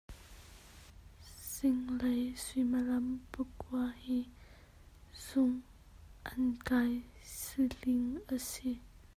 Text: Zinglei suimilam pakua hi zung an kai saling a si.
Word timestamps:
Zinglei 1.51 2.21
suimilam 2.43 3.07
pakua 3.31 3.85
hi 4.03 4.19
zung 5.25 5.55
an 6.31 6.43
kai 6.67 6.93
saling 7.39 8.07
a 8.35 8.37
si. 8.49 8.69